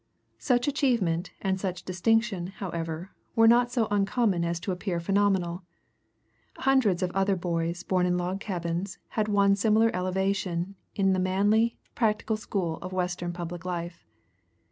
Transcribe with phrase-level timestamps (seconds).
[0.39, 5.61] Such achievement and such distinction, however, were not so uncommon as to appear phenomenal.
[6.57, 11.77] Hundreds of other boys born in log cabins had won similar elevation in the manly,
[11.93, 14.07] practical school of Western public life.